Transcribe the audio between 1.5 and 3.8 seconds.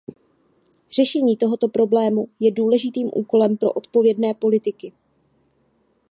problému je důležitým úkolem pro